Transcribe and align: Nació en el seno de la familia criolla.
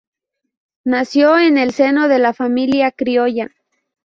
Nació 0.83 1.37
en 1.37 1.59
el 1.59 1.73
seno 1.73 2.07
de 2.07 2.17
la 2.17 2.33
familia 2.33 2.89
criolla. 2.91 3.51